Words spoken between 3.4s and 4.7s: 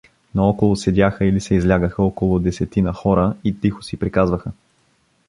и тихо си приказваха.